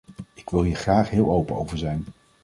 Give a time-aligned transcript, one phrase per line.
[0.33, 2.05] Ik wil hier graag heel open over zijn.